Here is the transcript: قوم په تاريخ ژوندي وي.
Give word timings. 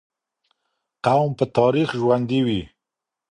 قوم 1.05 1.31
په 1.39 1.45
تاريخ 1.57 1.87
ژوندي 1.99 2.39
وي. 2.47 2.61